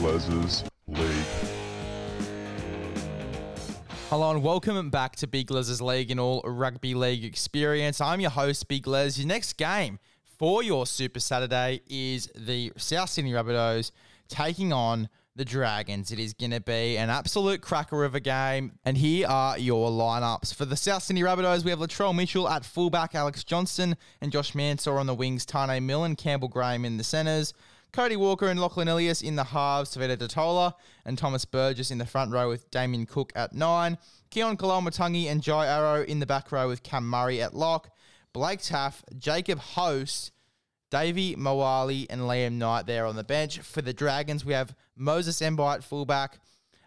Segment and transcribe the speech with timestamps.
[0.00, 1.00] Les's League.
[4.10, 8.00] Hello and welcome back to Big Les's League and all rugby league experience.
[8.00, 9.18] I'm your host, Big Les.
[9.18, 10.00] Your next game
[10.38, 13.92] for your Super Saturday is the South Sydney Rabbitohs
[14.28, 16.10] taking on the Dragons.
[16.10, 18.72] It is going to be an absolute cracker of a game.
[18.84, 20.52] And here are your lineups.
[20.52, 24.54] For the South Sydney Rabbitohs, we have Latrell Mitchell at fullback, Alex Johnston and Josh
[24.54, 27.54] Mansour on the wings, Taane Milne, Campbell Graham in the centres.
[27.92, 30.72] Cody Walker and Lachlan Ilias in the halves, Tevita Tatola
[31.04, 33.98] and Thomas Burgess in the front row with Damien Cook at nine.
[34.30, 37.90] Keon Koloamatangi and Jai Arrow in the back row with Cam Murray at lock.
[38.32, 40.32] Blake Taaffe, Jacob Host,
[40.90, 43.58] Davey Moale and Liam Knight there on the bench.
[43.58, 46.38] For the Dragons, we have Moses at fullback,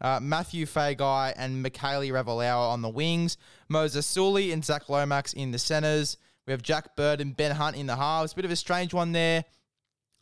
[0.00, 5.50] uh, Matthew Feagai and Mikaele Ravalawa on the wings, Moses Suli and Zach Lomax in
[5.50, 6.16] the centres.
[6.46, 8.34] We have Jack Bird and Ben Hunt in the halves.
[8.34, 9.44] Bit of a strange one there.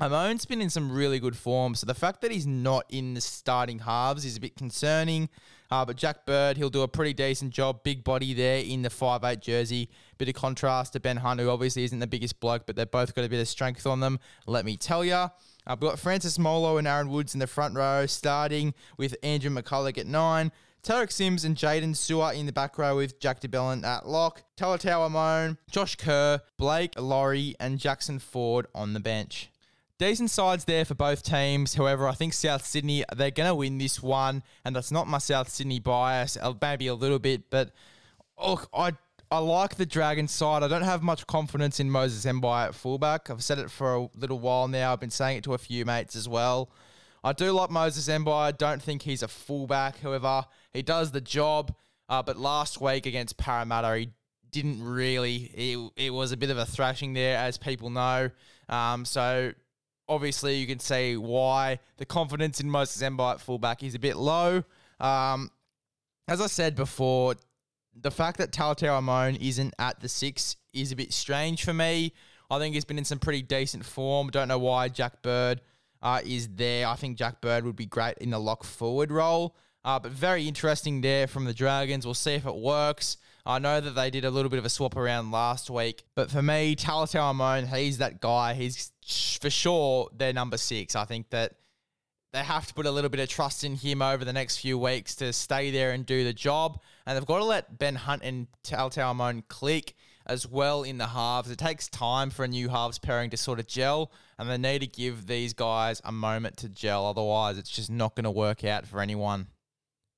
[0.00, 3.20] Amone's been in some really good form, so the fact that he's not in the
[3.20, 5.28] starting halves is a bit concerning.
[5.72, 7.82] Uh, but Jack Bird, he'll do a pretty decent job.
[7.82, 9.90] Big body there in the five eight jersey.
[10.16, 13.14] Bit of contrast to Ben Hunt, who obviously isn't the biggest bloke, but they've both
[13.14, 15.14] got a bit of strength on them, let me tell you.
[15.14, 15.30] Uh,
[15.68, 19.98] we've got Francis Molo and Aaron Woods in the front row, starting with Andrew McCullough
[19.98, 20.52] at nine.
[20.84, 24.44] Tariq Sims and Jaden Su'A in the back row with Jack de Belin at lock.
[24.56, 29.50] Talatau Amone, Josh Kerr, Blake Lawrie, and Jackson Ford on the bench.
[29.98, 31.74] Decent sides there for both teams.
[31.74, 34.44] However, I think South Sydney, they're going to win this one.
[34.64, 37.50] And that's not my South Sydney bias, uh, maybe a little bit.
[37.50, 37.72] But
[38.40, 38.92] look, I,
[39.30, 40.62] I like the Dragons side.
[40.62, 43.28] I don't have much confidence in Moses Mbye at fullback.
[43.28, 44.92] I've said it for a little while now.
[44.92, 46.70] I've been saying it to a few mates as well.
[47.24, 48.32] I do like Moses Mbye.
[48.32, 49.98] I don't think he's a fullback.
[49.98, 51.74] However, he does the job.
[52.08, 54.10] Uh, but last week against Parramatta, he
[54.52, 55.50] didn't really.
[55.54, 58.30] It, it was a bit of a thrashing there, as people know.
[58.68, 59.52] Um, so
[60.08, 64.16] obviously you can see why the confidence in Moses Mbye at fullback is a bit
[64.16, 64.62] low.
[65.00, 65.50] Um,
[66.26, 67.34] as I said before,
[68.00, 72.12] the fact that Talatau Amone isn't at the six is a bit strange for me.
[72.50, 74.30] I think he's been in some pretty decent form.
[74.30, 75.60] Don't know why Jack Bird
[76.02, 76.86] uh, is there.
[76.86, 79.56] I think Jack Bird would be great in the lock forward role.
[79.88, 82.04] Uh, but very interesting there from the Dragons.
[82.04, 83.16] We'll see if it works.
[83.46, 86.30] I know that they did a little bit of a swap around last week, but
[86.30, 88.52] for me, Talatau Amone, he's that guy.
[88.52, 88.92] He's
[89.40, 90.94] for sure their number six.
[90.94, 91.54] I think that
[92.34, 94.78] they have to put a little bit of trust in him over the next few
[94.78, 96.82] weeks to stay there and do the job.
[97.06, 99.94] And they've got to let Ben Hunt and Talatau Amone click
[100.26, 101.50] as well in the halves.
[101.50, 104.80] It takes time for a new halves pairing to sort of gel, and they need
[104.80, 107.06] to give these guys a moment to gel.
[107.06, 109.46] Otherwise, it's just not going to work out for anyone.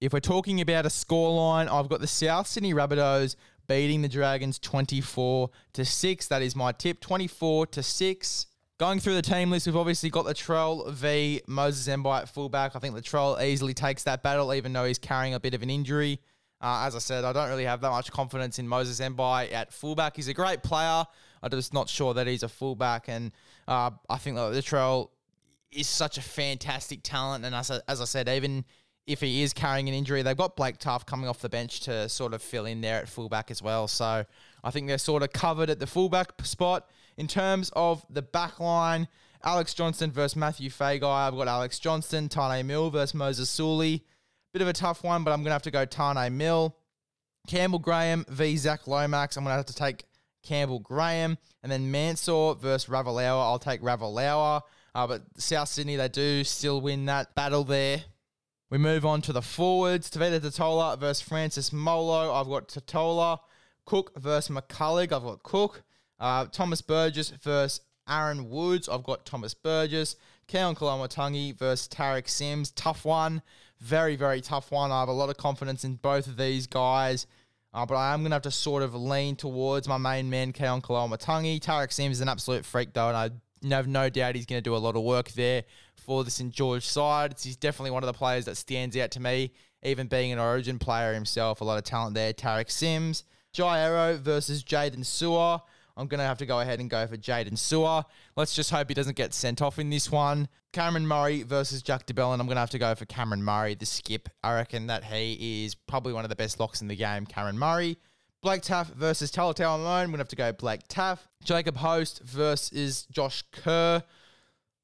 [0.00, 3.36] If we're talking about a scoreline, I've got the South Sydney Rabbitohs
[3.68, 6.26] beating the Dragons 24 to 6.
[6.28, 8.46] That is my tip, 24 to 6.
[8.78, 12.74] Going through the team list, we've obviously got Latrell v Moses Mbye at fullback.
[12.74, 15.68] I think Latrell easily takes that battle, even though he's carrying a bit of an
[15.68, 16.18] injury.
[16.62, 19.70] Uh, as I said, I don't really have that much confidence in Moses Mbye at
[19.70, 20.16] fullback.
[20.16, 21.04] He's a great player.
[21.42, 23.08] I'm just not sure that he's a fullback.
[23.08, 23.32] And
[23.68, 25.10] uh, I think that Latrell
[25.70, 27.44] is such a fantastic talent.
[27.44, 28.64] And as I, as I said, even
[29.06, 30.22] if he is carrying an injury.
[30.22, 33.08] They've got Blake Taaffe coming off the bench to sort of fill in there at
[33.08, 33.88] fullback as well.
[33.88, 34.24] So
[34.62, 36.88] I think they're sort of covered at the fullback spot.
[37.16, 39.08] In terms of the back line,
[39.42, 41.02] Alex Johnston versus Matthew Feagai.
[41.02, 44.04] I've got Alex Johnston, Taane Milne versus Moses Suli.
[44.52, 46.72] Bit of a tough one, but I'm going to have to go Taane Milne.
[47.46, 49.36] Campbell Graham v Zach Lomax.
[49.36, 50.04] I'm going to have to take
[50.42, 51.38] Campbell Graham.
[51.62, 53.42] And then Mansour versus Ravalawa.
[53.42, 54.62] I'll take Ravalawa.
[54.94, 58.02] Uh, but South Sydney, they do still win that battle there.
[58.70, 60.08] We move on to the forwards.
[60.08, 62.32] Tevita Tatola versus Francis Molo.
[62.32, 63.40] I've got Tatola.
[63.84, 65.12] Cook versus McCullough.
[65.12, 65.82] I've got Cook.
[66.20, 68.88] Uh, Thomas Burgess versus Aaron Woods.
[68.88, 70.14] I've got Thomas Burgess.
[70.46, 72.70] Keon Koloamatangi versus Tariq Sims.
[72.70, 73.42] Tough one.
[73.80, 74.92] Very, very tough one.
[74.92, 77.26] I have a lot of confidence in both of these guys.
[77.74, 80.52] Uh, but I am going to have to sort of lean towards my main man,
[80.52, 81.58] Keon Koloamatangi.
[81.58, 84.68] Tariq Sims is an absolute freak, though, and I have no doubt he's going to
[84.68, 85.64] do a lot of work there
[86.00, 87.34] for the St George side.
[87.40, 89.52] He's definitely one of the players that stands out to me,
[89.82, 91.60] even being an origin player himself.
[91.60, 92.32] A lot of talent there.
[92.32, 93.24] Tariq Sims.
[93.52, 95.60] Jai Arrow versus Jaden Su'A.
[95.96, 98.04] I'm going to have to go ahead and go for Jaden Su'A.
[98.36, 100.48] Let's just hope he doesn't get sent off in this one.
[100.72, 102.40] Cameron Murray versus Jack de Belin.
[102.40, 104.28] I'm going to have to go for Cameron Murray, the skip.
[104.42, 107.58] I reckon that he is probably one of the best locks in the game, Cameron
[107.58, 107.98] Murray.
[108.40, 110.02] Blake Taaffe versus Talatau Amone.
[110.02, 111.26] I'm going to have to go Blake Taaffe.
[111.44, 114.02] Jacob Host versus Josh Kerr.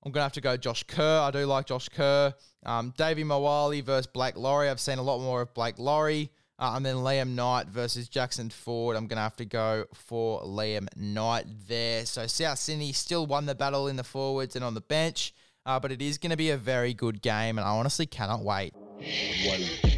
[0.06, 1.18] I'm going to have to go Josh Kerr.
[1.20, 2.32] I do like Josh Kerr.
[2.64, 4.70] Um, Davey Moale versus Blake Lawrie.
[4.70, 6.30] I've seen a lot more of Blake Lawrie.
[6.60, 8.96] Uh, and then Liam Knight versus Jackson Ford.
[8.96, 12.06] I'm going to have to go for Liam Knight there.
[12.06, 15.34] So South Sydney still won the battle in the forwards and on the bench.
[15.66, 18.44] uh, but it is going to be a very good game, and I honestly cannot
[18.44, 18.72] wait.
[18.74, 19.95] One.